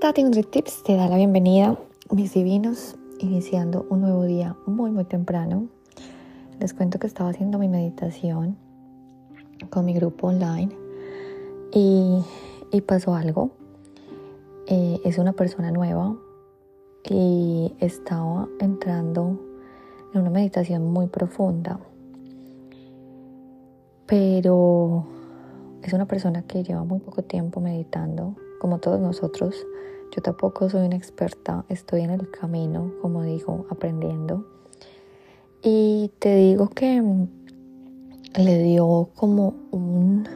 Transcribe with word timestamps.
Tati 0.00 0.22
Tips 0.30 0.82
te 0.82 0.94
da 0.94 1.08
la 1.08 1.16
bienvenida, 1.16 1.78
mis 2.10 2.34
divinos, 2.34 2.96
iniciando 3.18 3.86
un 3.88 4.02
nuevo 4.02 4.24
día 4.24 4.54
muy 4.66 4.90
muy 4.90 5.04
temprano. 5.04 5.68
Les 6.60 6.74
cuento 6.74 6.98
que 6.98 7.06
estaba 7.06 7.30
haciendo 7.30 7.58
mi 7.58 7.68
meditación 7.68 8.58
con 9.70 9.86
mi 9.86 9.94
grupo 9.94 10.26
online 10.26 10.76
y, 11.72 12.22
pasó 12.82 13.14
algo. 13.14 13.52
Eh, 14.66 15.00
es 15.04 15.16
una 15.16 15.32
persona 15.32 15.70
nueva 15.70 16.14
y 17.08 17.74
estaba 17.80 18.48
entrando 18.60 19.40
en 20.12 20.20
una 20.20 20.30
meditación 20.30 20.92
muy 20.92 21.06
profunda. 21.06 21.80
Pero 24.04 25.06
es 25.82 25.94
una 25.94 26.04
persona 26.04 26.42
que 26.42 26.62
lleva 26.62 26.84
muy 26.84 26.98
poco 26.98 27.22
tiempo 27.22 27.60
meditando, 27.60 28.36
como 28.60 28.78
todos 28.78 29.00
nosotros. 29.00 29.66
Yo 30.14 30.22
tampoco 30.22 30.70
soy 30.70 30.86
una 30.86 30.96
experta, 30.96 31.64
estoy 31.68 32.02
en 32.02 32.10
el 32.10 32.30
camino, 32.30 32.92
como 33.02 33.22
digo, 33.22 33.66
aprendiendo. 33.70 34.46
Y 35.62 36.10
te 36.18 36.36
digo 36.36 36.68
que 36.68 37.02
le 38.36 38.62
dio 38.62 39.10
como 39.14 39.54
un 39.70 40.28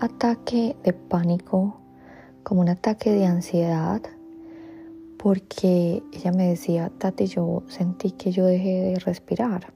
ataque 0.00 0.76
de 0.82 0.92
pánico, 0.92 1.80
como 2.42 2.60
un 2.62 2.68
ataque 2.68 3.12
de 3.12 3.26
ansiedad, 3.26 4.02
porque 5.18 6.02
ella 6.12 6.32
me 6.32 6.48
decía, 6.48 6.90
Tati, 6.98 7.26
yo 7.26 7.62
sentí 7.68 8.10
que 8.12 8.32
yo 8.32 8.44
dejé 8.46 8.82
de 8.82 8.98
respirar 8.98 9.72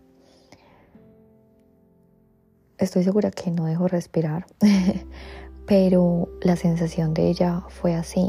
estoy 2.81 3.05
segura 3.05 3.31
que 3.31 3.51
no 3.51 3.67
dejó 3.67 3.89
respirar, 3.89 4.47
pero 5.71 6.29
la 6.41 6.57
sensación 6.57 7.15
de 7.15 7.29
ella 7.29 7.63
fue 7.69 7.95
así, 7.95 8.29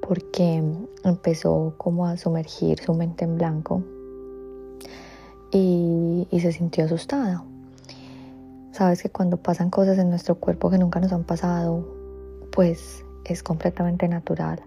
porque 0.00 0.62
empezó 1.02 1.74
como 1.76 2.06
a 2.06 2.16
sumergir 2.16 2.78
su 2.78 2.94
mente 2.94 3.24
en 3.24 3.34
blanco 3.34 3.82
y, 5.50 6.28
y 6.30 6.38
se 6.38 6.52
sintió 6.52 6.84
asustada. 6.84 7.42
Sabes 8.70 9.02
que 9.02 9.10
cuando 9.10 9.38
pasan 9.38 9.70
cosas 9.70 9.98
en 9.98 10.08
nuestro 10.08 10.36
cuerpo 10.36 10.70
que 10.70 10.78
nunca 10.78 11.00
nos 11.00 11.12
han 11.12 11.24
pasado, 11.24 11.84
pues 12.52 13.04
es 13.24 13.42
completamente 13.42 14.06
natural 14.06 14.62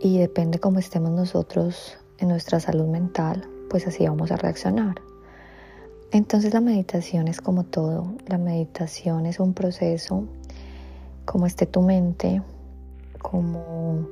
y 0.00 0.16
depende 0.16 0.58
cómo 0.58 0.78
estemos 0.78 1.10
nosotros 1.10 1.98
en 2.16 2.28
nuestra 2.28 2.60
salud 2.60 2.86
mental, 2.86 3.46
pues 3.68 3.86
así 3.86 4.06
vamos 4.06 4.30
a 4.30 4.36
reaccionar. 4.36 5.02
Entonces 6.12 6.54
la 6.54 6.62
meditación 6.62 7.28
es 7.28 7.42
como 7.42 7.64
todo, 7.64 8.14
la 8.26 8.38
meditación 8.38 9.26
es 9.26 9.38
un 9.38 9.52
proceso, 9.52 10.26
como 11.26 11.46
esté 11.46 11.66
tu 11.66 11.82
mente, 11.82 12.40
como 13.20 14.08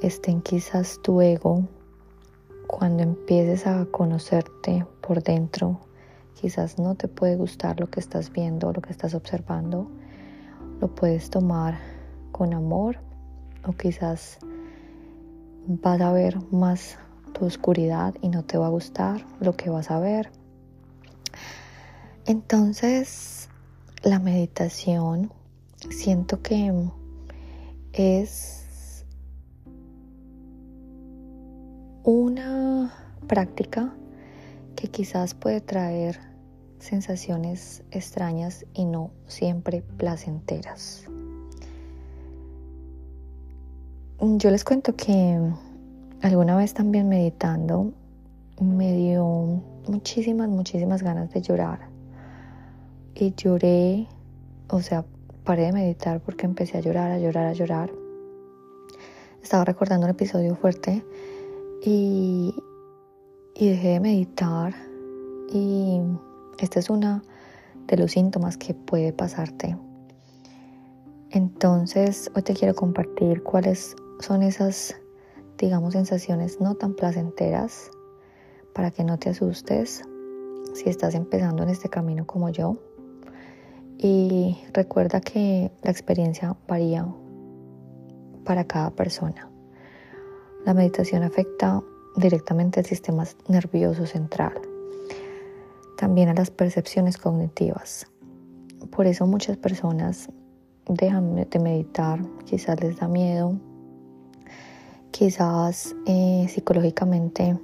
estén 0.00 0.40
quizás 0.40 1.00
tu 1.02 1.20
ego, 1.20 1.68
cuando 2.66 3.02
empieces 3.02 3.66
a 3.66 3.84
conocerte 3.86 4.86
por 5.02 5.22
dentro, 5.22 5.80
quizás 6.40 6.78
no 6.78 6.94
te 6.94 7.08
puede 7.08 7.36
gustar 7.36 7.80
lo 7.80 7.88
que 7.90 8.00
estás 8.00 8.32
viendo, 8.32 8.72
lo 8.72 8.80
que 8.80 8.92
estás 8.92 9.14
observando, 9.14 9.90
lo 10.80 10.94
puedes 10.94 11.28
tomar 11.28 11.78
con 12.32 12.54
amor 12.54 12.98
o 13.66 13.72
quizás 13.72 14.38
vas 15.66 16.00
a 16.00 16.12
ver 16.12 16.38
más 16.52 16.96
tu 17.32 17.46
oscuridad 17.46 18.14
y 18.22 18.28
no 18.28 18.44
te 18.44 18.58
va 18.58 18.66
a 18.66 18.70
gustar 18.70 19.26
lo 19.40 19.56
que 19.56 19.70
vas 19.70 19.90
a 19.90 19.98
ver. 19.98 20.30
Entonces, 22.26 23.48
la 24.02 24.18
meditación 24.18 25.32
siento 25.90 26.40
que 26.42 26.72
es 27.92 29.04
una 32.04 32.92
práctica 33.26 33.94
que 34.76 34.88
quizás 34.88 35.34
puede 35.34 35.60
traer 35.60 36.18
sensaciones 36.78 37.82
extrañas 37.90 38.66
y 38.74 38.84
no 38.84 39.10
siempre 39.26 39.82
placenteras. 39.96 41.06
Yo 44.20 44.50
les 44.50 44.64
cuento 44.64 44.94
que 44.96 45.38
alguna 46.22 46.56
vez 46.56 46.74
también 46.74 47.08
meditando 47.08 47.92
me 48.60 48.94
dio 48.94 49.62
muchísimas, 49.88 50.48
muchísimas 50.48 51.02
ganas 51.02 51.30
de 51.32 51.42
llorar 51.42 51.88
y 53.14 53.34
lloré, 53.34 54.06
o 54.68 54.80
sea, 54.80 55.04
paré 55.44 55.66
de 55.66 55.72
meditar 55.72 56.20
porque 56.20 56.46
empecé 56.46 56.78
a 56.78 56.80
llorar, 56.80 57.10
a 57.10 57.18
llorar, 57.18 57.46
a 57.46 57.52
llorar. 57.52 57.92
Estaba 59.42 59.64
recordando 59.64 60.06
un 60.06 60.10
episodio 60.10 60.56
fuerte 60.56 61.04
y, 61.82 62.54
y 63.54 63.68
dejé 63.68 63.88
de 63.88 64.00
meditar 64.00 64.74
y 65.52 66.00
este 66.58 66.80
es 66.80 66.88
uno 66.88 67.22
de 67.86 67.96
los 67.98 68.12
síntomas 68.12 68.56
que 68.56 68.72
puede 68.74 69.12
pasarte. 69.12 69.76
Entonces, 71.30 72.30
hoy 72.34 72.42
te 72.42 72.54
quiero 72.54 72.74
compartir 72.74 73.42
cuáles 73.42 73.96
son 74.20 74.42
esas, 74.42 74.94
digamos, 75.58 75.92
sensaciones 75.92 76.60
no 76.60 76.74
tan 76.74 76.94
placenteras 76.94 77.90
para 78.72 78.90
que 78.90 79.04
no 79.04 79.18
te 79.18 79.30
asustes 79.30 80.02
si 80.74 80.88
estás 80.88 81.14
empezando 81.14 81.62
en 81.62 81.68
este 81.68 81.88
camino 81.88 82.26
como 82.26 82.48
yo. 82.48 82.78
Y 83.98 84.58
recuerda 84.72 85.20
que 85.20 85.70
la 85.82 85.90
experiencia 85.90 86.56
varía 86.68 87.06
para 88.44 88.64
cada 88.64 88.90
persona. 88.90 89.48
La 90.64 90.74
meditación 90.74 91.22
afecta 91.22 91.82
directamente 92.16 92.80
al 92.80 92.86
sistema 92.86 93.24
nervioso 93.48 94.06
central, 94.06 94.60
también 95.96 96.28
a 96.28 96.34
las 96.34 96.50
percepciones 96.50 97.16
cognitivas. 97.16 98.06
Por 98.90 99.06
eso 99.06 99.26
muchas 99.26 99.56
personas 99.56 100.28
dejan 100.88 101.46
de 101.48 101.58
meditar, 101.58 102.20
quizás 102.44 102.80
les 102.80 102.96
da 102.96 103.08
miedo, 103.08 103.58
quizás 105.10 105.94
eh, 106.06 106.46
psicológicamente 106.48 107.58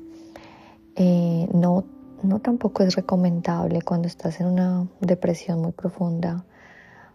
eh, 0.97 1.49
no 1.53 1.85
no 2.23 2.39
tampoco 2.41 2.83
es 2.83 2.95
recomendable 2.97 3.83
cuando 3.83 4.09
estás 4.09 4.41
en 4.41 4.47
una 4.47 4.87
depresión 5.01 5.61
muy 5.61 5.73
profunda 5.73 6.45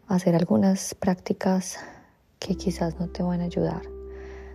hacer 0.07 0.35
algunas 0.35 0.95
prácticas 0.95 1.77
que 2.39 2.55
quizás 2.55 2.99
no 2.99 3.07
te 3.07 3.23
van 3.23 3.41
a 3.41 3.45
ayudar, 3.45 3.81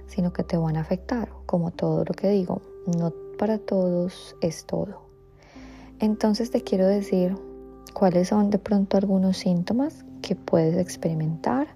sino 0.06 0.32
que 0.32 0.44
te 0.44 0.56
van 0.56 0.76
a 0.76 0.80
afectar, 0.80 1.28
como 1.46 1.70
todo 1.70 2.04
lo 2.04 2.14
que 2.14 2.28
digo, 2.28 2.62
no 2.86 3.12
para 3.38 3.58
todos 3.58 4.36
es 4.40 4.66
todo. 4.66 5.02
Entonces 5.98 6.50
te 6.50 6.62
quiero 6.62 6.86
decir 6.86 7.36
cuáles 7.94 8.28
son 8.28 8.50
de 8.50 8.58
pronto 8.58 8.96
algunos 8.96 9.38
síntomas 9.38 10.04
que 10.22 10.36
puedes 10.36 10.76
experimentar 10.76 11.68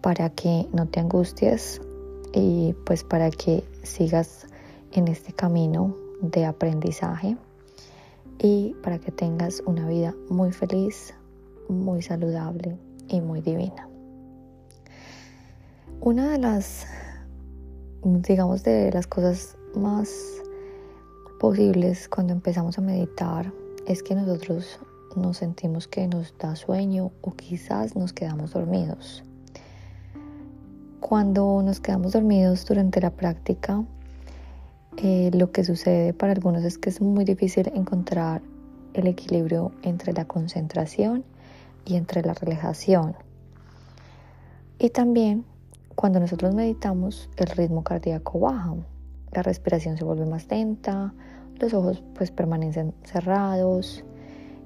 para 0.00 0.30
que 0.30 0.66
no 0.72 0.86
te 0.86 1.00
angusties 1.00 1.80
y 2.32 2.74
pues 2.84 3.04
para 3.04 3.30
que 3.30 3.64
sigas 3.82 4.46
en 4.92 5.08
este 5.08 5.32
camino 5.32 5.96
de 6.20 6.46
aprendizaje 6.46 7.36
y 8.38 8.74
para 8.82 8.98
que 8.98 9.12
tengas 9.12 9.62
una 9.66 9.88
vida 9.88 10.14
muy 10.28 10.52
feliz, 10.52 11.14
muy 11.68 12.02
saludable 12.02 12.76
y 13.08 13.20
muy 13.20 13.40
divina. 13.40 13.88
Una 16.00 16.30
de 16.32 16.38
las, 16.38 16.86
digamos, 18.02 18.62
de 18.62 18.92
las 18.92 19.06
cosas 19.06 19.56
más 19.74 20.10
posibles 21.40 22.08
cuando 22.08 22.32
empezamos 22.32 22.78
a 22.78 22.82
meditar 22.82 23.52
es 23.86 24.02
que 24.02 24.14
nosotros 24.14 24.78
nos 25.16 25.38
sentimos 25.38 25.88
que 25.88 26.06
nos 26.06 26.34
da 26.38 26.54
sueño 26.56 27.12
o 27.22 27.32
quizás 27.32 27.96
nos 27.96 28.12
quedamos 28.12 28.52
dormidos. 28.52 29.24
Cuando 31.00 31.62
nos 31.62 31.80
quedamos 31.80 32.12
dormidos 32.12 32.64
durante 32.66 33.00
la 33.00 33.10
práctica, 33.10 33.84
eh, 34.98 35.30
lo 35.34 35.52
que 35.52 35.64
sucede 35.64 36.14
para 36.14 36.32
algunos 36.32 36.64
es 36.64 36.78
que 36.78 36.88
es 36.88 37.00
muy 37.00 37.24
difícil 37.24 37.70
encontrar 37.74 38.42
el 38.94 39.06
equilibrio 39.06 39.72
entre 39.82 40.12
la 40.12 40.24
concentración 40.24 41.24
y 41.84 41.96
entre 41.96 42.22
la 42.22 42.34
relajación. 42.34 43.14
Y 44.78 44.90
también 44.90 45.44
cuando 45.94 46.20
nosotros 46.20 46.54
meditamos 46.54 47.28
el 47.36 47.46
ritmo 47.46 47.84
cardíaco 47.84 48.40
baja, 48.40 48.74
la 49.32 49.42
respiración 49.42 49.96
se 49.96 50.04
vuelve 50.04 50.26
más 50.26 50.48
lenta, 50.50 51.12
los 51.58 51.74
ojos 51.74 52.02
pues 52.14 52.30
permanecen 52.30 52.94
cerrados, 53.04 54.04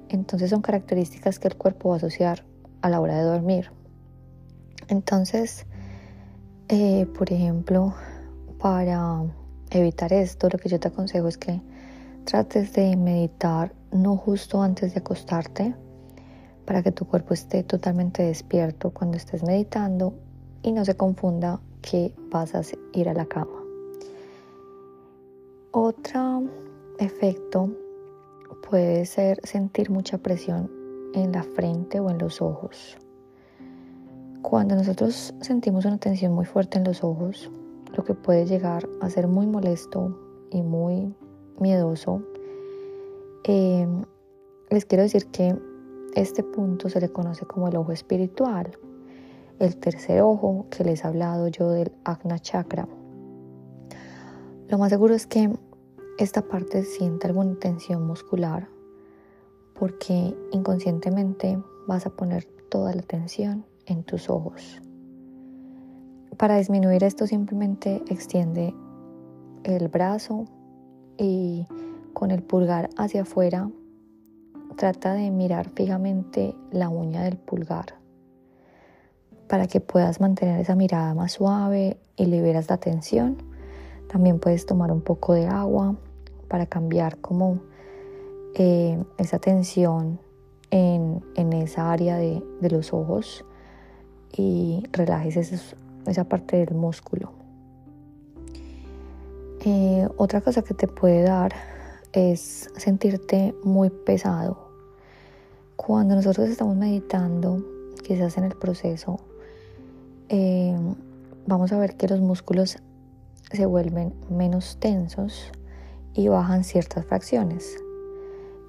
entonces 0.09 0.49
son 0.49 0.61
características 0.61 1.39
que 1.39 1.47
el 1.47 1.55
cuerpo 1.55 1.89
va 1.89 1.95
a 1.95 1.97
asociar 1.97 2.43
a 2.81 2.89
la 2.89 2.99
hora 2.99 3.17
de 3.17 3.23
dormir. 3.23 3.71
Entonces, 4.87 5.65
eh, 6.67 7.05
por 7.17 7.31
ejemplo, 7.31 7.93
para 8.59 9.23
evitar 9.71 10.13
esto, 10.13 10.49
lo 10.51 10.59
que 10.59 10.69
yo 10.69 10.79
te 10.79 10.89
aconsejo 10.89 11.27
es 11.27 11.37
que 11.37 11.61
trates 12.25 12.73
de 12.73 12.95
meditar 12.95 13.73
no 13.91 14.17
justo 14.17 14.61
antes 14.61 14.93
de 14.93 14.99
acostarte, 14.99 15.75
para 16.65 16.83
que 16.83 16.91
tu 16.91 17.05
cuerpo 17.05 17.33
esté 17.33 17.63
totalmente 17.63 18.23
despierto 18.23 18.91
cuando 18.91 19.17
estés 19.17 19.43
meditando. 19.43 20.13
y 20.63 20.73
no 20.73 20.85
se 20.85 20.95
confunda 20.95 21.59
que 21.81 22.13
vas 22.29 22.53
a 22.53 22.61
ir 22.93 23.09
a 23.09 23.15
la 23.15 23.25
cama. 23.25 23.63
Otro 25.71 26.43
efecto 26.99 27.71
puede 28.69 29.05
ser 29.07 29.39
sentir 29.43 29.89
mucha 29.89 30.19
presión 30.19 30.69
en 31.15 31.31
la 31.31 31.41
frente 31.41 31.99
o 31.99 32.11
en 32.11 32.19
los 32.19 32.43
ojos. 32.43 32.95
Cuando 34.43 34.75
nosotros 34.75 35.33
sentimos 35.41 35.85
una 35.85 35.97
tensión 35.97 36.33
muy 36.33 36.45
fuerte 36.45 36.77
en 36.77 36.83
los 36.83 37.03
ojos, 37.03 37.49
lo 37.93 38.03
que 38.03 38.13
puede 38.13 38.45
llegar 38.45 38.87
a 39.01 39.09
ser 39.09 39.27
muy 39.27 39.47
molesto 39.47 40.17
y 40.49 40.61
muy 40.61 41.13
miedoso, 41.59 42.21
eh, 43.43 43.87
les 44.69 44.85
quiero 44.85 45.03
decir 45.03 45.27
que 45.27 45.55
este 46.15 46.43
punto 46.43 46.89
se 46.89 47.01
le 47.01 47.09
conoce 47.09 47.45
como 47.45 47.67
el 47.67 47.75
ojo 47.75 47.91
espiritual, 47.91 48.77
el 49.59 49.77
tercer 49.77 50.21
ojo 50.21 50.65
que 50.69 50.83
les 50.83 51.03
he 51.03 51.07
hablado 51.07 51.47
yo 51.47 51.69
del 51.69 51.91
Agna 52.03 52.39
Chakra. 52.39 52.87
Lo 54.67 54.77
más 54.77 54.89
seguro 54.89 55.13
es 55.13 55.27
que 55.27 55.51
esta 56.17 56.41
parte 56.41 56.83
sienta 56.83 57.27
alguna 57.27 57.55
tensión 57.59 58.05
muscular 58.05 58.67
porque 59.79 60.35
inconscientemente 60.51 61.57
vas 61.87 62.05
a 62.05 62.11
poner 62.11 62.45
toda 62.69 62.93
la 62.93 63.01
tensión 63.01 63.65
en 63.85 64.03
tus 64.03 64.29
ojos. 64.29 64.81
Para 66.37 66.57
disminuir 66.57 67.03
esto 67.03 67.27
simplemente 67.27 68.03
extiende 68.09 68.73
el 69.63 69.87
brazo 69.89 70.45
y 71.17 71.67
con 72.13 72.31
el 72.31 72.41
pulgar 72.41 72.89
hacia 72.97 73.23
afuera 73.23 73.69
trata 74.75 75.13
de 75.13 75.29
mirar 75.31 75.69
fijamente 75.69 76.55
la 76.71 76.89
uña 76.89 77.23
del 77.23 77.37
pulgar 77.37 78.01
para 79.47 79.67
que 79.67 79.81
puedas 79.81 80.21
mantener 80.21 80.61
esa 80.61 80.75
mirada 80.75 81.13
más 81.13 81.33
suave 81.33 81.97
y 82.15 82.25
liberas 82.25 82.69
la 82.69 82.77
tensión. 82.77 83.35
También 84.07 84.39
puedes 84.39 84.65
tomar 84.65 84.93
un 84.93 85.01
poco 85.01 85.33
de 85.33 85.45
agua 85.45 85.95
para 86.47 86.65
cambiar 86.65 87.17
como 87.17 87.59
eh, 88.55 88.97
esa 89.17 89.39
tensión 89.39 90.19
en, 90.69 91.21
esa 91.53 91.91
área 91.91 92.15
de, 92.15 92.41
los 92.61 92.93
ojos 92.93 93.43
y 94.31 94.83
relajes 94.93 95.75
esa 96.05 96.23
parte 96.23 96.57
del 96.57 96.75
músculo. 96.75 97.31
Eh, 99.63 100.07
otra 100.17 100.41
cosa 100.41 100.63
que 100.63 100.73
te 100.73 100.87
puede 100.87 101.21
dar 101.23 101.53
es 102.13 102.69
sentirte 102.77 103.53
muy 103.63 103.89
pesado. 103.89 104.71
Cuando 105.75 106.15
nosotros 106.15 106.49
estamos 106.49 106.75
meditando, 106.75 107.63
quizás 108.03 108.37
en 108.37 108.45
el 108.45 108.55
proceso, 108.55 109.19
eh, 110.29 110.75
vamos 111.45 111.71
a 111.71 111.77
ver 111.77 111.95
que 111.95 112.07
los 112.07 112.19
músculos 112.21 112.77
se 113.51 113.65
vuelven 113.65 114.13
menos 114.29 114.77
tensos 114.79 115.51
y 116.13 116.27
bajan 116.27 116.63
ciertas 116.63 117.05
fracciones. 117.05 117.77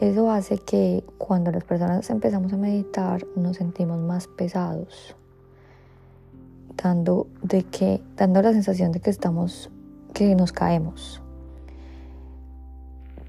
Eso 0.00 0.30
hace 0.30 0.58
que 0.58 1.04
cuando 1.16 1.52
las 1.52 1.64
personas 1.64 2.10
empezamos 2.10 2.52
a 2.52 2.56
meditar 2.56 3.24
nos 3.36 3.58
sentimos 3.58 3.98
más 3.98 4.26
pesados, 4.26 5.16
dando, 6.82 7.28
de 7.42 7.64
que, 7.64 8.02
dando 8.16 8.42
la 8.42 8.52
sensación 8.52 8.92
de 8.92 9.00
que 9.00 9.10
estamos, 9.10 9.70
que 10.12 10.34
nos 10.34 10.52
caemos. 10.52 11.22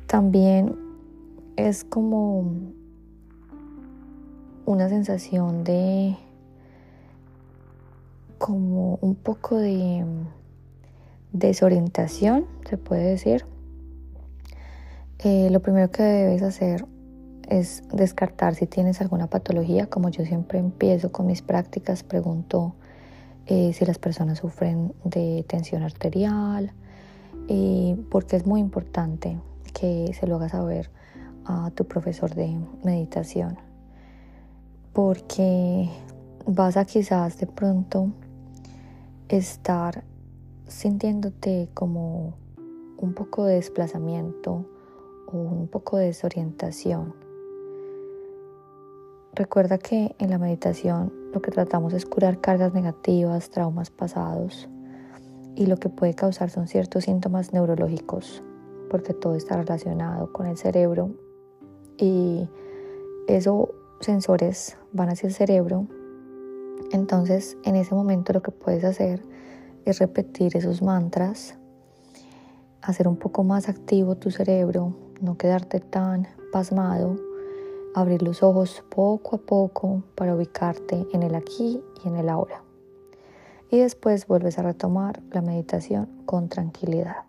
También 0.08 0.76
es 1.56 1.84
como 1.84 2.52
una 4.66 4.90
sensación 4.90 5.64
de 5.64 6.16
como 8.38 8.98
un 9.02 9.16
poco 9.16 9.58
de 9.58 10.06
desorientación, 11.32 12.46
se 12.70 12.78
puede 12.78 13.04
decir. 13.06 13.46
Eh, 15.20 15.50
lo 15.50 15.62
primero 15.62 15.90
que 15.90 16.04
debes 16.04 16.42
hacer 16.42 16.86
es 17.48 17.84
descartar 17.94 18.56
si 18.56 18.68
tienes 18.68 19.00
alguna 19.02 19.28
patología. 19.28 19.88
Como 19.88 20.10
yo 20.10 20.26
siempre 20.26 20.60
empiezo 20.60 21.12
con 21.12 21.26
mis 21.28 21.42
prácticas, 21.42 22.04
pregunto 22.04 22.76
eh, 23.46 23.74
si 23.74 23.86
las 23.86 23.98
personas 23.98 24.40
sufren 24.40 24.94
de 25.04 25.46
tensión 25.48 25.84
arterial, 25.84 26.74
y 27.48 27.96
porque 28.10 28.38
es 28.38 28.46
muy 28.46 28.62
importante 28.62 29.38
que 29.74 30.14
se 30.14 30.28
lo 30.28 30.36
hagas 30.36 30.52
saber 30.52 30.90
a 31.46 31.72
tu 31.72 31.86
profesor 31.86 32.34
de 32.36 32.58
meditación, 32.84 33.58
porque 34.94 35.90
vas 36.46 36.78
a 36.78 36.86
quizás 36.86 37.38
de 37.38 37.48
pronto 37.48 38.12
estar 39.28 40.04
sintiéndote 40.68 41.70
como 41.74 42.36
un 42.98 43.14
poco 43.14 43.46
de 43.46 43.56
desplazamiento 43.56 44.66
o 45.28 45.38
un 45.38 45.68
poco 45.68 45.98
de 45.98 46.06
desorientación. 46.06 47.14
Recuerda 49.34 49.78
que 49.78 50.16
en 50.20 50.30
la 50.30 50.38
meditación 50.38 51.23
lo 51.34 51.42
que 51.42 51.52
tratamos 51.52 51.94
es 51.94 52.06
curar 52.06 52.40
cargas 52.40 52.74
negativas, 52.74 53.50
traumas 53.50 53.90
pasados 53.90 54.70
y 55.56 55.66
lo 55.66 55.78
que 55.78 55.90
puede 55.90 56.14
causar 56.14 56.50
son 56.50 56.68
ciertos 56.68 57.06
síntomas 57.06 57.54
neurológicos 57.54 58.44
porque 58.90 59.14
todo 59.14 59.36
está 59.36 59.58
relacionado 59.58 60.32
con 60.32 60.46
el 60.46 60.58
cerebro 60.58 61.12
y 61.98 62.48
esos 63.28 63.70
sensores 64.00 64.78
van 64.92 65.10
hacia 65.10 65.28
el 65.28 65.34
cerebro. 65.34 65.88
Entonces 66.92 67.58
en 67.64 67.76
ese 67.76 67.96
momento 67.96 68.34
lo 68.34 68.44
que 68.44 68.52
puedes 68.52 68.84
hacer 68.84 69.24
es 69.86 70.00
repetir 70.00 70.56
esos 70.56 70.84
mantras, 70.84 71.58
hacer 72.82 73.08
un 73.08 73.18
poco 73.18 73.44
más 73.44 73.70
activo 73.70 74.16
tu 74.16 74.30
cerebro, 74.30 74.96
no 75.22 75.38
quedarte 75.38 75.80
tan 75.80 76.28
pasmado, 76.52 77.16
abrir 77.94 78.24
los 78.24 78.44
ojos 78.44 78.84
poco 78.90 79.36
a 79.36 79.40
poco 79.40 80.04
para 80.16 80.36
ubicarte 80.36 81.08
en 81.14 81.24
el 81.24 81.36
aquí 81.36 81.82
y 82.04 82.08
en 82.08 82.16
el 82.16 82.30
ahora. 82.30 82.62
Y 83.70 83.80
después 83.80 84.28
vuelves 84.28 84.60
a 84.60 84.64
retomar 84.64 85.22
la 85.32 85.42
meditación 85.42 86.08
con 86.26 86.50
tranquilidad. 86.50 87.24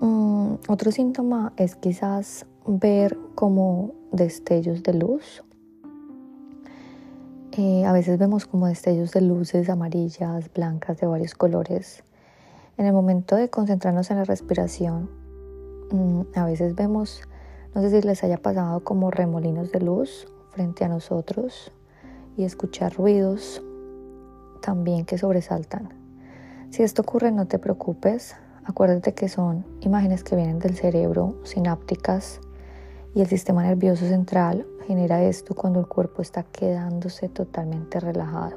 Mm, 0.00 0.54
otro 0.68 0.90
síntoma 0.90 1.52
es 1.56 1.76
quizás 1.76 2.46
ver 2.66 3.16
como 3.34 3.92
destellos 4.10 4.82
de 4.82 4.94
luz. 4.94 5.44
Eh, 7.52 7.84
a 7.84 7.92
veces 7.92 8.18
vemos 8.18 8.46
como 8.46 8.66
destellos 8.66 9.12
de 9.12 9.20
luces 9.20 9.68
amarillas, 9.68 10.50
blancas, 10.52 10.98
de 10.98 11.06
varios 11.06 11.34
colores. 11.34 12.02
En 12.78 12.86
el 12.86 12.92
momento 12.92 13.36
de 13.36 13.50
concentrarnos 13.50 14.10
en 14.10 14.16
la 14.16 14.24
respiración, 14.24 15.10
mm, 15.90 16.20
a 16.34 16.46
veces 16.46 16.74
vemos, 16.74 17.22
no 17.74 17.82
sé 17.82 17.90
si 17.90 18.06
les 18.06 18.22
haya 18.24 18.38
pasado 18.38 18.80
como 18.84 19.10
remolinos 19.10 19.72
de 19.72 19.80
luz 19.80 20.26
frente 20.50 20.84
a 20.84 20.88
nosotros 20.88 21.72
y 22.36 22.44
escuchar 22.44 22.94
ruidos 22.94 23.62
también 24.60 25.04
que 25.04 25.18
sobresaltan. 25.18 25.90
Si 26.70 26.82
esto 26.82 27.02
ocurre, 27.02 27.32
no 27.32 27.46
te 27.46 27.58
preocupes, 27.58 28.34
Acuérdate 28.64 29.12
que 29.12 29.28
son 29.28 29.64
imágenes 29.80 30.22
que 30.22 30.36
vienen 30.36 30.60
del 30.60 30.76
cerebro, 30.76 31.34
sinápticas, 31.42 32.40
y 33.12 33.20
el 33.20 33.26
sistema 33.26 33.64
nervioso 33.64 34.06
central 34.06 34.66
genera 34.86 35.22
esto 35.24 35.54
cuando 35.54 35.80
el 35.80 35.88
cuerpo 35.88 36.22
está 36.22 36.44
quedándose 36.44 37.28
totalmente 37.28 37.98
relajado. 37.98 38.56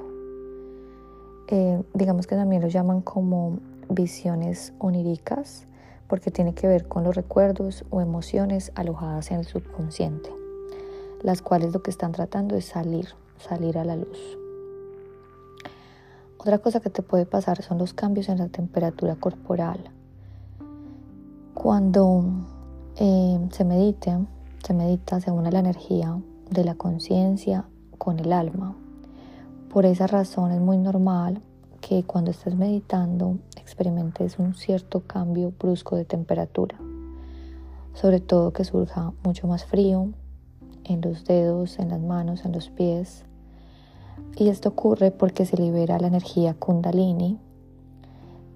Eh, 1.47 1.81
digamos 1.95 2.27
que 2.27 2.35
también 2.35 2.61
lo 2.61 2.67
llaman 2.67 3.01
como 3.01 3.59
visiones 3.89 4.73
oníricas 4.77 5.67
porque 6.07 6.31
tiene 6.31 6.53
que 6.53 6.67
ver 6.67 6.87
con 6.87 7.03
los 7.03 7.15
recuerdos 7.15 7.85
o 7.89 8.01
emociones 8.01 8.71
alojadas 8.75 9.31
en 9.31 9.39
el 9.39 9.45
subconsciente, 9.45 10.29
las 11.21 11.41
cuales 11.41 11.73
lo 11.73 11.81
que 11.81 11.91
están 11.91 12.11
tratando 12.11 12.55
es 12.55 12.65
salir, 12.65 13.09
salir 13.37 13.77
a 13.77 13.85
la 13.85 13.95
luz. 13.95 14.37
Otra 16.37 16.59
cosa 16.59 16.79
que 16.79 16.91
te 16.91 17.01
puede 17.01 17.25
pasar 17.25 17.63
son 17.63 17.79
los 17.79 17.93
cambios 17.93 18.29
en 18.29 18.37
la 18.37 18.49
temperatura 18.49 19.15
corporal. 19.15 19.79
Cuando 21.55 22.23
eh, 22.97 23.39
se 23.51 23.65
medita, 23.65 24.21
se 24.63 24.73
medita, 24.75 25.19
se 25.19 25.31
une 25.31 25.51
la 25.51 25.59
energía 25.59 26.19
de 26.51 26.63
la 26.63 26.75
conciencia 26.75 27.65
con 27.97 28.19
el 28.19 28.31
alma. 28.31 28.75
Por 29.73 29.85
esa 29.85 30.05
razón 30.05 30.51
es 30.51 30.61
muy 30.61 30.77
normal 30.77 31.41
que 31.81 32.03
cuando 32.03 32.31
estés 32.31 32.55
meditando 32.55 33.37
experimentes 33.57 34.39
un 34.39 34.55
cierto 34.55 35.01
cambio 35.01 35.53
brusco 35.57 35.95
de 35.95 36.05
temperatura. 36.05 36.77
Sobre 37.93 38.19
todo 38.19 38.51
que 38.51 38.63
surja 38.63 39.13
mucho 39.23 39.47
más 39.47 39.65
frío 39.65 40.09
en 40.83 41.01
los 41.01 41.25
dedos, 41.25 41.79
en 41.79 41.89
las 41.89 42.01
manos, 42.01 42.45
en 42.45 42.51
los 42.51 42.69
pies. 42.69 43.25
Y 44.37 44.49
esto 44.49 44.69
ocurre 44.69 45.11
porque 45.11 45.45
se 45.45 45.57
libera 45.57 45.99
la 45.99 46.07
energía 46.07 46.53
kundalini, 46.53 47.39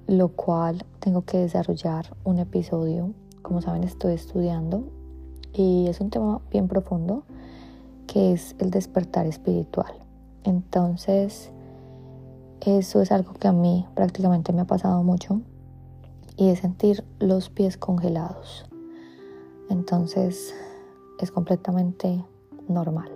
lo 0.07 0.29
cual 0.29 0.85
tengo 0.99 1.23
que 1.23 1.37
desarrollar 1.37 2.15
un 2.23 2.39
episodio. 2.39 3.13
Como 3.41 3.61
saben, 3.61 3.83
estoy 3.83 4.13
estudiando 4.13 4.83
y 5.53 5.87
es 5.87 6.01
un 6.01 6.09
tema 6.09 6.41
bien 6.51 6.67
profundo 6.67 7.23
que 8.07 8.33
es 8.33 8.55
el 8.59 8.71
despertar 8.71 9.27
espiritual. 9.27 9.93
Entonces, 10.43 11.51
Eso 12.65 13.01
es 13.01 13.11
algo 13.11 13.33
que 13.33 13.47
a 13.47 13.53
mí 13.53 13.85
prácticamente 13.95 14.51
me 14.51 14.61
ha 14.61 14.67
pasado 14.67 15.01
mucho 15.03 15.41
y 16.35 16.49
es 16.49 16.59
sentir 16.59 17.03
los 17.19 17.49
pies 17.49 17.77
congelados. 17.77 18.65
Entonces 19.69 20.53
es 21.19 21.31
completamente 21.31 22.25
normal. 22.67 23.11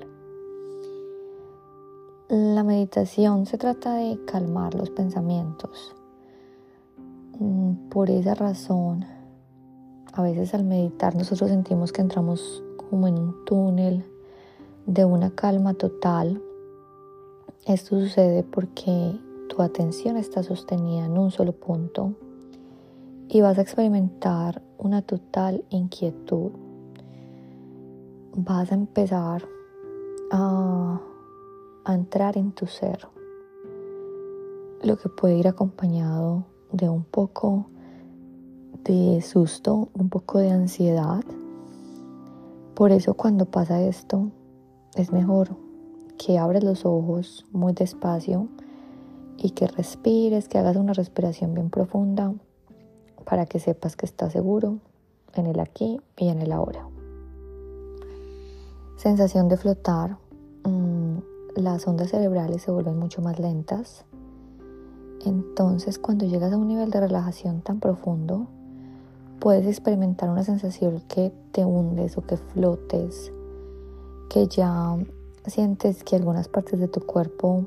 La 2.29 2.63
meditación 2.63 3.45
se 3.45 3.57
trata 3.57 3.95
de 3.95 4.19
calmar 4.25 4.75
los 4.75 4.89
pensamientos. 4.89 5.93
Mm, 7.39 7.89
por 7.89 8.09
esa 8.09 8.35
razón, 8.35 9.05
a 10.13 10.21
veces 10.21 10.53
al 10.53 10.63
meditar 10.63 11.15
nosotros 11.15 11.49
sentimos 11.49 11.91
que 11.91 12.01
entramos 12.01 12.63
como 12.77 13.07
en 13.07 13.17
un 13.17 13.45
túnel 13.45 14.05
de 14.85 15.05
una 15.05 15.31
calma 15.31 15.73
total. 15.73 16.41
Esto 17.65 17.99
sucede 17.99 18.43
porque 18.43 19.19
tu 19.49 19.61
atención 19.61 20.17
está 20.17 20.43
sostenida 20.43 21.05
en 21.05 21.17
un 21.17 21.31
solo 21.31 21.53
punto 21.53 22.13
y 23.29 23.41
vas 23.41 23.57
a 23.57 23.61
experimentar 23.61 24.61
una 24.77 25.01
total 25.01 25.63
inquietud. 25.69 26.51
Vas 28.35 28.71
a 28.71 28.75
empezar 28.75 29.43
a, 30.31 31.01
entrar 31.87 32.37
en 32.37 32.51
tu 32.51 32.65
ser, 32.65 33.07
lo 34.81 34.97
que 34.97 35.09
puede 35.09 35.37
ir 35.37 35.47
acompañado 35.47 36.45
de 36.71 36.89
un 36.89 37.03
poco 37.03 37.67
de 38.83 39.21
susto, 39.21 39.89
un 39.93 40.09
poco 40.09 40.39
de 40.39 40.51
ansiedad. 40.51 41.23
Por 42.73 42.91
eso 42.91 43.13
cuando 43.13 43.45
pasa 43.45 43.81
esto, 43.81 44.31
es 44.95 45.11
mejor 45.11 45.55
que 46.17 46.37
abres 46.37 46.63
los 46.63 46.85
ojos 46.85 47.45
muy 47.51 47.73
despacio 47.73 48.47
y 49.37 49.51
que 49.51 49.67
respires, 49.67 50.47
que 50.47 50.57
hagas 50.57 50.75
una 50.77 50.93
respiración 50.93 51.53
bien 51.53 51.69
profunda 51.69 52.33
para 53.25 53.45
que 53.45 53.59
sepas 53.59 53.95
que 53.95 54.05
estás 54.05 54.33
seguro 54.33 54.79
en 55.33 55.47
el 55.47 55.59
aquí 55.59 55.99
y 56.17 56.27
en 56.29 56.41
el 56.41 56.51
ahora. 56.51 56.87
Sensación 58.97 59.49
de 59.49 59.57
flotar. 59.57 60.17
Mm, 60.63 61.17
las 61.55 61.87
ondas 61.87 62.09
cerebrales 62.09 62.61
se 62.61 62.71
vuelven 62.71 62.97
mucho 62.97 63.21
más 63.21 63.39
lentas. 63.39 64.05
Entonces 65.25 65.99
cuando 65.99 66.25
llegas 66.25 66.53
a 66.53 66.57
un 66.57 66.67
nivel 66.67 66.89
de 66.89 66.99
relajación 66.99 67.61
tan 67.61 67.79
profundo, 67.79 68.47
puedes 69.39 69.67
experimentar 69.67 70.29
una 70.29 70.43
sensación 70.43 71.01
que 71.07 71.31
te 71.51 71.65
hundes 71.65 72.17
o 72.17 72.21
que 72.21 72.37
flotes, 72.37 73.31
que 74.29 74.47
ya 74.47 74.97
sientes 75.45 76.03
que 76.03 76.15
algunas 76.15 76.47
partes 76.47 76.79
de 76.79 76.87
tu 76.87 77.01
cuerpo 77.01 77.65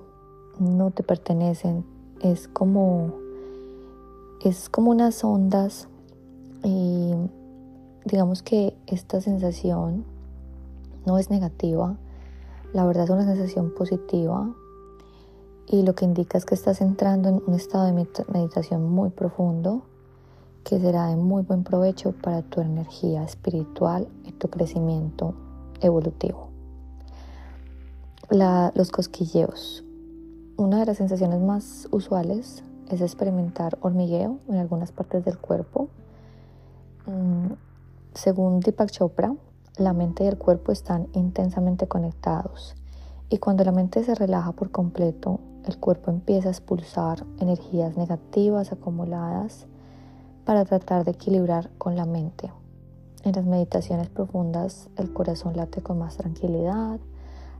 no 0.59 0.91
te 0.91 1.03
pertenecen. 1.03 1.85
Es 2.21 2.49
como, 2.49 3.15
es 4.43 4.69
como 4.69 4.91
unas 4.91 5.23
ondas 5.25 5.89
y 6.63 7.13
digamos 8.05 8.43
que 8.43 8.77
esta 8.87 9.21
sensación 9.21 10.05
no 11.05 11.19
es 11.19 11.31
negativa, 11.31 11.97
la 12.73 12.85
verdad 12.85 13.05
es 13.05 13.11
una 13.11 13.25
sensación 13.25 13.73
positiva 13.75 14.55
y 15.69 15.83
lo 15.83 15.95
que 15.95 16.05
indica 16.05 16.39
es 16.39 16.45
que 16.45 16.55
estás 16.55 16.81
entrando 16.81 17.29
en 17.29 17.43
un 17.47 17.55
estado 17.55 17.87
de 17.87 18.07
meditación 18.33 18.89
muy 18.89 19.11
profundo 19.11 19.83
que 20.65 20.81
será 20.81 21.07
de 21.07 21.17
muy 21.17 21.43
buen 21.43 21.63
provecho 21.63 22.13
para 22.13 22.43
tu 22.43 22.61
energía 22.61 23.23
espiritual 23.23 24.09
y 24.25 24.33
tu 24.33 24.49
crecimiento 24.49 25.35
evolutivo. 25.81 26.49
los 28.31 28.91
cosquilleos. 28.91 29.86
Una 30.59 30.79
de 30.81 30.87
las 30.87 30.97
sensaciones 30.97 31.39
más 31.43 31.87
usuales 31.91 32.65
es 32.89 33.03
experimentar 33.03 33.77
hormigueo 33.83 34.39
en 34.49 34.57
algunas 34.57 34.91
partes 34.91 35.23
del 35.23 35.37
cuerpo. 35.37 35.89
Mm, 37.05 37.53
según 38.15 38.61
Deepak 38.61 38.91
Chopra, 38.91 39.35
la 39.77 39.93
mente 39.93 40.25
y 40.25 40.29
el 40.29 40.39
cuerpo 40.39 40.73
están 40.73 41.09
intensamente 41.13 41.87
conectados 41.87 42.75
y 43.29 43.37
cuando 43.37 43.65
la 43.65 43.73
mente 43.73 44.03
se 44.03 44.15
relaja 44.15 44.53
por 44.53 44.71
completo, 44.71 45.41
el 45.67 45.77
cuerpo 45.79 46.11
empieza 46.11 46.49
a 46.49 46.53
expulsar 46.53 47.27
energías 47.39 47.99
negativas 47.99 48.73
acumuladas 48.73 49.67
para 50.47 50.65
tratar 50.65 51.05
de 51.05 51.11
equilibrar 51.11 51.69
con 51.77 51.97
la 51.97 52.07
mente. 52.07 52.51
En 53.25 53.33
las 53.33 53.45
meditaciones 53.45 54.09
profundas 54.09 54.89
el 54.97 55.13
corazón 55.13 55.55
late 55.55 55.83
con 55.83 55.99
más 55.99 56.17
tranquilidad, 56.17 56.99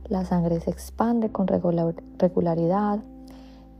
la 0.09 0.25
sangre 0.25 0.59
se 0.59 0.71
expande 0.71 1.31
con 1.31 1.47
regularidad. 1.47 2.99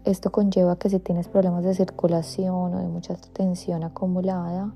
Esto 0.03 0.31
conlleva 0.31 0.77
que 0.77 0.89
si 0.89 0.99
tienes 0.99 1.27
problemas 1.27 1.63
de 1.63 1.73
circulación 1.73 2.73
o 2.73 2.79
de 2.79 2.87
mucha 2.87 3.15
tensión 3.15 3.83
acumulada, 3.83 4.73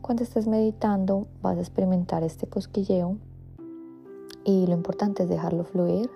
cuando 0.00 0.22
estés 0.22 0.46
meditando 0.46 1.26
vas 1.42 1.56
a 1.56 1.60
experimentar 1.60 2.22
este 2.22 2.46
cosquilleo 2.46 3.16
y 4.44 4.66
lo 4.66 4.72
importante 4.72 5.24
es 5.24 5.28
dejarlo 5.28 5.64
fluir 5.64 6.10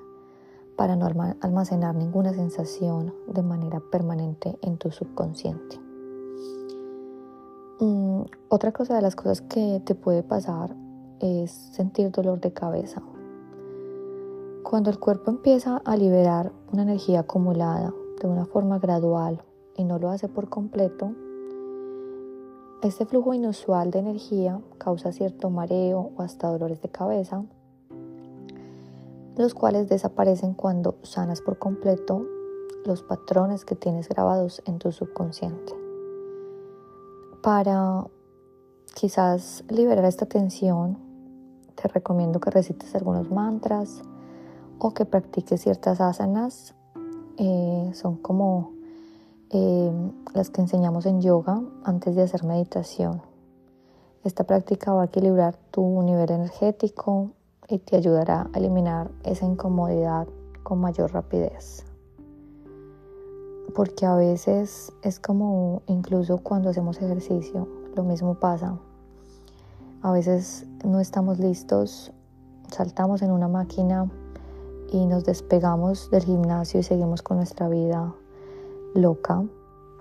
para 0.77 0.97
no 0.97 1.07
almacenar 1.41 1.95
ninguna 1.95 2.33
sensación 2.33 3.13
de 3.29 3.43
manera 3.43 3.81
permanente 3.91 4.59
en 4.63 4.79
tu 4.79 4.91
subconsciente. 4.91 5.79
Mm, 7.81 8.23
otra 8.49 8.73
cosa 8.73 8.95
de 8.95 9.03
las 9.03 9.17
cosas 9.17 9.43
que 9.43 9.83
te 9.85 9.95
puede 9.95 10.23
pasar 10.23 10.75
es 11.21 11.51
sentir 11.51 12.11
dolor 12.11 12.41
de 12.41 12.53
cabeza. 12.53 13.03
Cuando 14.63 14.91
el 14.91 14.99
cuerpo 14.99 15.31
empieza 15.31 15.83
a 15.85 15.97
liberar 15.97 16.53
una 16.73 16.83
energía 16.83 17.21
acumulada 17.21 17.93
de 18.21 18.29
una 18.29 18.47
forma 18.47 18.79
gradual 18.79 19.43
y 19.77 19.85
no 19.85 19.99
lo 19.99 20.09
hace 20.09 20.29
por 20.29 20.49
completo, 20.49 21.13
este 22.83 23.05
flujo 23.05 23.35
inusual 23.35 23.91
de 23.91 23.99
energía 23.99 24.61
causa 24.79 25.13
cierto 25.13 25.51
mareo 25.51 26.13
o 26.17 26.23
hasta 26.23 26.49
dolores 26.49 26.81
de 26.81 26.89
cabeza, 26.89 27.45
los 29.37 29.53
cuales 29.53 29.89
desaparecen 29.89 30.55
cuando 30.55 30.97
sanas 31.03 31.41
por 31.41 31.59
completo 31.59 32.25
los 32.85 33.03
patrones 33.03 33.65
que 33.65 33.75
tienes 33.75 34.09
grabados 34.09 34.63
en 34.65 34.79
tu 34.79 34.91
subconsciente. 34.93 35.75
Para 37.43 38.07
quizás 38.95 39.65
liberar 39.69 40.05
esta 40.05 40.27
tensión, 40.27 40.99
te 41.75 41.89
recomiendo 41.89 42.41
que 42.41 42.51
recites 42.51 42.95
algunos 42.95 43.31
mantras 43.31 44.03
o 44.79 44.95
que 44.95 45.05
practiques 45.05 45.61
ciertas 45.61 46.01
asanas. 46.01 46.75
Eh, 47.39 47.91
son 47.95 48.17
como 48.17 48.73
eh, 49.51 49.93
las 50.35 50.51
que 50.51 50.61
enseñamos 50.61 51.07
en 51.07 51.21
yoga 51.21 51.63
antes 51.85 52.15
de 52.15 52.23
hacer 52.23 52.45
meditación. 52.45 53.23
Esta 54.25 54.45
práctica 54.45 54.93
va 54.93 55.03
a 55.03 55.07
equilibrar 55.07 55.57
tu 55.71 56.03
nivel 56.03 56.31
energético 56.31 57.31
y 57.69 57.79
te 57.79 57.97
ayudará 57.97 58.49
a 58.53 58.59
eliminar 58.59 59.11
esa 59.25 59.47
incomodidad 59.47 60.27
con 60.63 60.81
mayor 60.81 61.13
rapidez 61.13 61.85
porque 63.75 64.07
a 64.07 64.15
veces 64.15 64.93
es 65.03 65.19
como 65.19 65.83
incluso 65.87 66.39
cuando 66.39 66.71
hacemos 66.71 67.01
ejercicio, 67.01 67.69
lo 67.97 68.05
mismo 68.05 68.35
pasa. 68.35 68.79
A 70.03 70.13
veces 70.13 70.67
no 70.85 71.01
estamos 71.01 71.39
listos, 71.39 72.13
saltamos 72.71 73.23
en 73.23 73.31
una 73.31 73.49
máquina 73.49 74.11
y 74.93 75.07
nos 75.07 75.25
despegamos 75.25 76.11
del 76.11 76.23
gimnasio 76.23 76.81
y 76.81 76.83
seguimos 76.83 77.23
con 77.23 77.39
nuestra 77.39 77.69
vida 77.69 78.13
loca. 78.95 79.43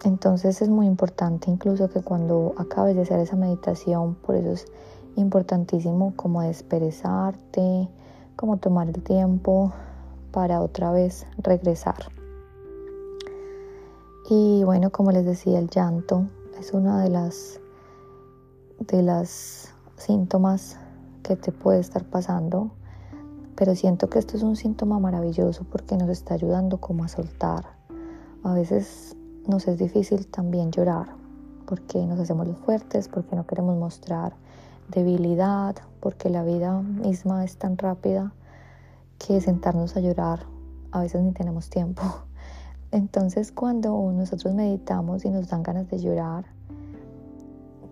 Entonces 0.04 0.62
es 0.62 0.68
muy 0.68 0.86
importante 0.86 1.50
incluso 1.50 1.90
que 1.90 2.02
cuando 2.02 2.54
acabes 2.58 2.96
de 2.98 3.04
hacer 3.04 3.20
esa 3.20 3.38
meditación, 3.38 4.16
por 4.16 4.36
eso 4.36 4.52
es 4.52 4.66
importantísimo 5.16 6.14
como 6.18 6.42
desperezarte, 6.42 7.88
como 8.36 8.58
tomar 8.58 8.90
el 8.90 9.02
tiempo 9.02 9.72
para 10.32 10.62
otra 10.62 10.92
vez 10.92 11.26
regresar. 11.38 12.12
Y 14.30 14.64
bueno, 14.66 14.90
como 14.92 15.12
les 15.12 15.26
decía, 15.26 15.60
el 15.60 15.70
llanto 15.70 16.28
es 16.60 16.74
una 16.74 17.02
de 17.02 17.10
las 17.10 17.62
de 18.80 19.04
las 19.04 19.74
síntomas 19.96 20.78
que 21.24 21.36
te 21.36 21.52
puede 21.52 21.80
estar 21.80 22.04
pasando, 22.04 22.72
pero 23.56 23.76
siento 23.76 24.10
que 24.10 24.20
esto 24.20 24.38
es 24.38 24.44
un 24.44 24.56
síntoma 24.56 25.00
maravilloso 25.00 25.64
porque 25.64 25.98
nos 25.98 26.10
está 26.10 26.34
ayudando 26.34 26.80
como 26.80 27.04
a 27.04 27.08
soltar. 27.08 27.66
A 28.44 28.54
veces 28.54 29.16
nos 29.48 29.68
es 29.68 29.78
difícil 29.78 30.28
también 30.28 30.72
llorar 30.72 31.08
porque 31.66 32.06
nos 32.06 32.20
hacemos 32.20 32.48
los 32.48 32.58
fuertes, 32.58 33.08
porque 33.08 33.36
no 33.36 33.46
queremos 33.48 33.78
mostrar 33.78 34.34
debilidad, 34.90 35.76
porque 36.00 36.30
la 36.30 36.44
vida 36.44 36.82
misma 36.82 37.46
es 37.46 37.58
tan 37.58 37.78
rápida 37.78 38.34
que 39.18 39.40
sentarnos 39.40 39.96
a 39.96 40.02
llorar 40.02 40.40
a 40.92 41.00
veces 41.00 41.22
ni 41.22 41.32
tenemos 41.32 41.70
tiempo. 41.70 42.02
Entonces 42.92 43.52
cuando 43.52 44.12
nosotros 44.12 44.54
meditamos 44.54 45.24
y 45.24 45.30
nos 45.30 45.48
dan 45.48 45.64
ganas 45.64 45.90
de 45.90 46.00
llorar, 46.00 46.46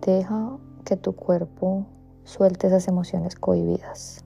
deja 0.04 0.58
que 0.84 0.96
tu 0.96 1.14
cuerpo 1.14 1.86
suelte 2.24 2.66
esas 2.66 2.86
emociones 2.88 3.34
cohibidas. 3.34 4.24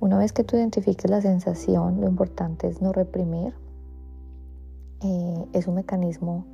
Una 0.00 0.16
vez 0.16 0.32
que 0.32 0.44
tú 0.44 0.56
identifiques 0.56 1.10
la 1.10 1.20
sensación, 1.20 2.00
lo 2.00 2.08
importante 2.08 2.68
es 2.68 2.80
no 2.80 2.90
reprimir 2.90 3.52
eh, 5.02 5.46
es 5.52 5.66
un 5.66 5.74
mecanismo 5.74 6.46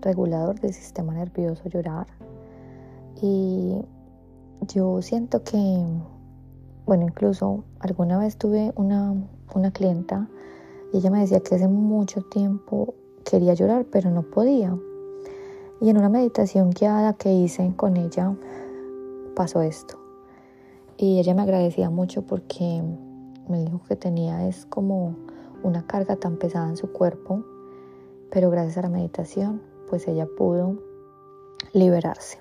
regulador 0.00 0.58
del 0.60 0.72
sistema 0.72 1.14
nervioso 1.14 1.68
llorar. 1.68 2.06
Y 3.20 3.76
yo 4.68 5.02
siento 5.02 5.42
que, 5.42 5.84
bueno, 6.86 7.04
incluso 7.04 7.64
alguna 7.80 8.18
vez 8.18 8.38
tuve 8.38 8.72
una, 8.76 9.14
una 9.54 9.70
clienta 9.70 10.28
y 10.92 10.98
ella 10.98 11.10
me 11.10 11.20
decía 11.20 11.40
que 11.40 11.54
hace 11.54 11.68
mucho 11.68 12.22
tiempo 12.22 12.94
quería 13.24 13.54
llorar, 13.54 13.86
pero 13.90 14.10
no 14.10 14.22
podía. 14.22 14.76
Y 15.80 15.90
en 15.90 15.98
una 15.98 16.08
meditación 16.08 16.70
guiada 16.70 17.14
que 17.14 17.32
hice 17.32 17.72
con 17.76 17.96
ella 17.96 18.34
pasó 19.34 19.62
esto. 19.62 20.03
Y 20.96 21.18
ella 21.18 21.34
me 21.34 21.42
agradecía 21.42 21.90
mucho 21.90 22.22
porque 22.22 22.82
me 23.48 23.64
dijo 23.64 23.80
que 23.88 23.96
tenía 23.96 24.46
es 24.46 24.66
como 24.66 25.16
una 25.62 25.86
carga 25.86 26.16
tan 26.16 26.36
pesada 26.36 26.68
en 26.68 26.76
su 26.76 26.92
cuerpo, 26.92 27.44
pero 28.30 28.50
gracias 28.50 28.78
a 28.78 28.82
la 28.82 28.88
meditación, 28.88 29.62
pues 29.88 30.06
ella 30.08 30.26
pudo 30.36 30.78
liberarse. 31.72 32.38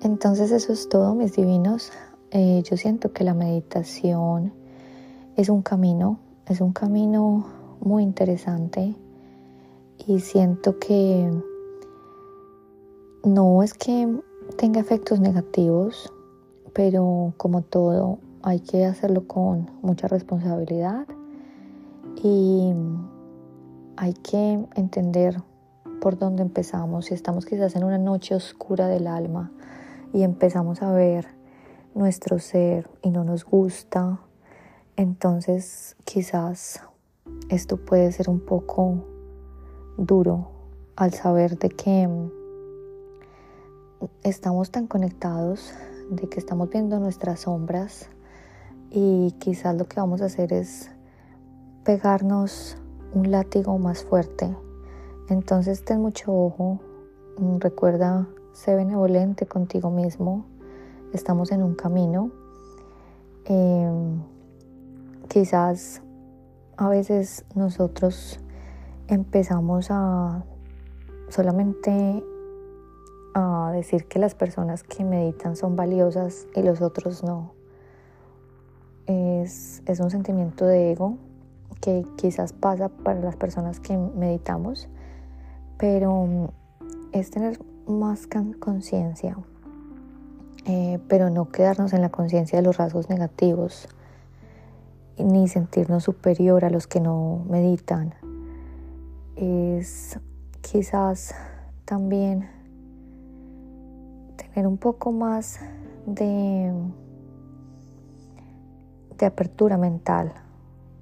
Entonces 0.00 0.50
eso 0.52 0.72
es 0.72 0.88
todo, 0.88 1.14
mis 1.14 1.34
divinos. 1.34 1.92
Eh, 2.30 2.62
yo 2.64 2.76
siento 2.76 3.12
que 3.12 3.24
la 3.24 3.34
meditación 3.34 4.52
es 5.36 5.48
un 5.48 5.62
camino, 5.62 6.18
es 6.46 6.60
un 6.60 6.72
camino 6.72 7.46
muy 7.80 8.02
interesante 8.02 8.94
y 10.06 10.20
siento 10.20 10.78
que 10.78 11.30
no 13.24 13.62
es 13.62 13.74
que 13.74 14.20
tenga 14.56 14.80
efectos 14.80 15.20
negativos, 15.20 16.12
pero 16.74 17.32
como 17.36 17.62
todo 17.62 18.18
hay 18.42 18.60
que 18.60 18.84
hacerlo 18.84 19.26
con 19.26 19.70
mucha 19.80 20.08
responsabilidad 20.08 21.06
y 22.22 22.74
hay 23.96 24.12
que 24.12 24.66
entender 24.74 25.40
por 26.00 26.18
dónde 26.18 26.42
empezamos. 26.42 27.06
Si 27.06 27.14
estamos 27.14 27.46
quizás 27.46 27.76
en 27.76 27.84
una 27.84 27.96
noche 27.96 28.34
oscura 28.34 28.88
del 28.88 29.06
alma 29.06 29.50
y 30.12 30.22
empezamos 30.22 30.82
a 30.82 30.92
ver 30.92 31.26
nuestro 31.94 32.38
ser 32.38 32.90
y 33.02 33.10
no 33.10 33.24
nos 33.24 33.44
gusta, 33.44 34.20
entonces 34.96 35.96
quizás 36.04 36.80
esto 37.48 37.76
puede 37.78 38.12
ser 38.12 38.28
un 38.28 38.40
poco 38.40 39.04
duro 39.96 40.50
al 40.96 41.14
saber 41.14 41.58
de 41.58 41.68
que 41.70 42.08
estamos 44.22 44.70
tan 44.70 44.86
conectados, 44.86 45.72
de 46.10 46.28
que 46.28 46.38
estamos 46.38 46.70
viendo 46.70 46.98
nuestras 46.98 47.40
sombras 47.40 48.08
y 48.90 49.32
quizás 49.38 49.76
lo 49.76 49.86
que 49.86 50.00
vamos 50.00 50.22
a 50.22 50.26
hacer 50.26 50.52
es 50.52 50.90
pegarnos 51.84 52.76
un 53.12 53.30
látigo 53.30 53.78
más 53.78 54.04
fuerte. 54.04 54.56
Entonces 55.28 55.84
ten 55.84 56.00
mucho 56.00 56.32
ojo, 56.32 56.80
recuerda, 57.58 58.28
sé 58.52 58.74
benevolente 58.74 59.46
contigo 59.46 59.90
mismo, 59.90 60.46
estamos 61.12 61.50
en 61.52 61.62
un 61.62 61.74
camino. 61.74 62.30
Em, 63.46 64.22
quizás 65.28 66.02
a 66.76 66.88
veces 66.88 67.44
nosotros 67.54 68.38
empezamos 69.08 69.88
a 69.90 70.44
solamente 71.28 72.24
a 73.34 73.70
decir 73.72 74.06
que 74.06 74.18
las 74.18 74.34
personas 74.34 74.82
que 74.84 75.04
meditan 75.04 75.56
son 75.56 75.76
valiosas 75.76 76.46
y 76.54 76.62
los 76.62 76.80
otros 76.80 77.22
no. 77.24 77.52
Es, 79.06 79.82
es 79.86 80.00
un 80.00 80.10
sentimiento 80.10 80.64
de 80.64 80.92
ego 80.92 81.18
que 81.80 82.06
quizás 82.16 82.52
pasa 82.52 82.88
para 82.88 83.20
las 83.20 83.36
personas 83.36 83.80
que 83.80 83.98
meditamos, 83.98 84.88
pero 85.76 86.50
es 87.12 87.30
tener 87.30 87.60
más 87.86 88.26
conciencia, 88.58 89.36
eh, 90.64 90.98
pero 91.08 91.28
no 91.28 91.50
quedarnos 91.50 91.92
en 91.92 92.00
la 92.00 92.08
conciencia 92.08 92.58
de 92.58 92.62
los 92.62 92.78
rasgos 92.78 93.10
negativos, 93.10 93.88
ni 95.18 95.46
sentirnos 95.48 96.04
superior 96.04 96.64
a 96.64 96.70
los 96.70 96.86
que 96.86 97.00
no 97.00 97.44
meditan. 97.48 98.14
Es 99.36 100.18
quizás 100.62 101.34
también 101.84 102.48
tener 104.54 104.68
un 104.68 104.78
poco 104.78 105.10
más 105.10 105.58
de, 106.06 106.72
de 109.18 109.26
apertura 109.26 109.76
mental, 109.76 110.32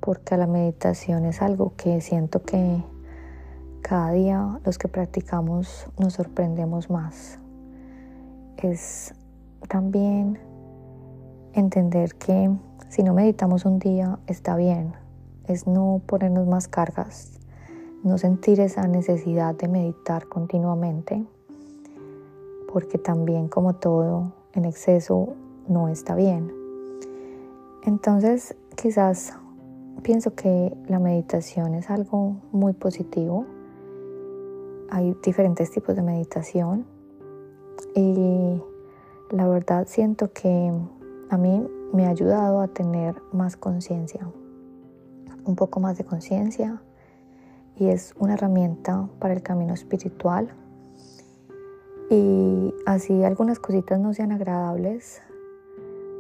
porque 0.01 0.39
la 0.39 0.47
meditación 0.47 1.27
es 1.27 1.43
algo 1.43 1.75
que 1.77 2.01
siento 2.01 2.43
que 2.43 2.83
cada 3.83 4.13
día 4.13 4.59
los 4.65 4.79
que 4.79 4.89
practicamos 4.89 5.87
nos 5.99 6.15
sorprendemos 6.15 6.89
más. 6.89 7.39
Es 8.57 9.15
también 9.69 10.39
entender 11.53 12.15
que 12.15 12.51
si 12.89 13.03
no 13.03 13.13
meditamos 13.13 13.67
un 13.67 13.79
día 13.79 14.19
está 14.27 14.57
bien, 14.57 14.95
es 15.47 15.67
no 15.67 16.01
ponernos 16.07 16.47
más 16.47 16.69
cargas, 16.69 17.39
no 18.03 18.17
sentir 18.17 18.61
esa 18.61 18.87
necesidad 18.87 19.55
de 19.55 19.69
meditar 19.69 20.27
continuamente 20.27 21.27
porque 22.73 22.99
también 22.99 23.49
como 23.49 23.75
todo 23.75 24.33
en 24.55 24.65
exceso 24.65 25.35
no 25.69 25.89
está 25.89 26.15
bien. 26.15 26.53
Entonces 27.85 28.57
quizás 28.77 29.35
pienso 30.03 30.35
que 30.35 30.75
la 30.89 30.99
meditación 30.99 31.75
es 31.75 31.91
algo 31.91 32.37
muy 32.51 32.73
positivo. 32.73 33.45
Hay 34.91 35.17
diferentes 35.23 35.71
tipos 35.71 35.95
de 35.97 36.03
meditación 36.03 36.87
y 37.95 38.61
la 39.31 39.47
verdad 39.49 39.87
siento 39.87 40.33
que 40.33 40.73
a 41.31 41.37
mí 41.37 41.69
me 41.93 42.07
ha 42.07 42.11
ayudado 42.11 42.61
a 42.61 42.69
tener 42.69 43.15
más 43.33 43.57
conciencia, 43.57 44.27
un 45.45 45.57
poco 45.57 45.81
más 45.81 45.99
de 45.99 46.05
conciencia 46.05 46.83
y 47.77 47.89
es 47.89 48.15
una 48.19 48.35
herramienta 48.35 49.09
para 49.19 49.35
el 49.35 49.43
camino 49.43 49.75
espiritual 49.75 50.53
y 52.13 52.75
así 52.85 53.25
algunas 53.25 53.59
cositas 53.59 53.99
no 53.99 54.13
sean 54.13 54.33
agradables, 54.33 55.23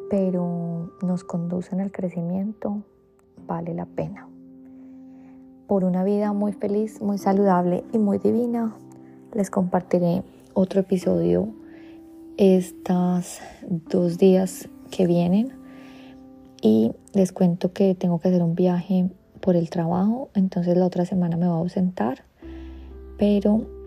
pero 0.08 0.90
nos 1.02 1.22
conducen 1.22 1.82
al 1.82 1.92
crecimiento, 1.92 2.82
vale 3.46 3.74
la 3.74 3.84
pena. 3.84 4.26
Por 5.66 5.84
una 5.84 6.02
vida 6.02 6.32
muy 6.32 6.52
feliz, 6.52 7.02
muy 7.02 7.18
saludable 7.18 7.84
y 7.92 7.98
muy 7.98 8.16
divina, 8.16 8.74
les 9.34 9.50
compartiré 9.50 10.22
otro 10.54 10.80
episodio 10.80 11.48
estos 12.38 13.40
dos 13.68 14.16
días 14.16 14.70
que 14.90 15.06
vienen 15.06 15.52
y 16.62 16.92
les 17.12 17.32
cuento 17.32 17.74
que 17.74 17.94
tengo 17.94 18.18
que 18.18 18.28
hacer 18.28 18.42
un 18.42 18.54
viaje 18.54 19.10
por 19.42 19.56
el 19.56 19.68
trabajo, 19.68 20.30
entonces 20.32 20.74
la 20.74 20.86
otra 20.86 21.04
semana 21.04 21.36
me 21.36 21.46
voy 21.48 21.56
a 21.56 21.60
ausentar, 21.60 22.24
pero 23.18 23.81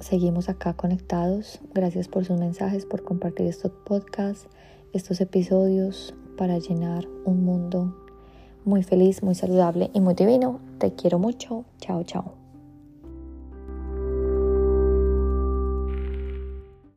seguimos 0.00 0.48
acá 0.48 0.74
conectados. 0.74 1.60
Gracias 1.74 2.08
por 2.08 2.24
sus 2.24 2.38
mensajes, 2.38 2.86
por 2.86 3.04
compartir 3.04 3.46
estos 3.46 3.72
podcasts, 3.84 4.48
estos 4.92 5.20
episodios 5.20 6.14
para 6.36 6.58
llenar 6.58 7.06
un 7.24 7.44
mundo 7.44 7.94
muy 8.64 8.82
feliz, 8.82 9.22
muy 9.22 9.34
saludable 9.34 9.90
y 9.92 10.00
muy 10.00 10.14
divino. 10.14 10.60
Te 10.78 10.94
quiero 10.94 11.18
mucho. 11.18 11.64
Chao, 11.78 12.04
chao. 12.04 12.37